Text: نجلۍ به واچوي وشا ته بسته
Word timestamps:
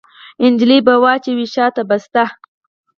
نجلۍ 0.53 0.79
به 0.85 0.93
واچوي 1.03 1.33
وشا 1.39 1.65
ته 1.75 1.81
بسته 1.89 2.23